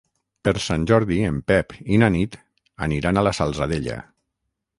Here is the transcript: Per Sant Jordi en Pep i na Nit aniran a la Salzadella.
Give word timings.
Per 0.47 0.53
Sant 0.67 0.87
Jordi 0.91 1.17
en 1.27 1.37
Pep 1.51 1.75
i 1.97 1.99
na 2.05 2.09
Nit 2.15 2.39
aniran 2.87 3.21
a 3.23 3.27
la 3.29 3.35
Salzadella. 3.41 4.01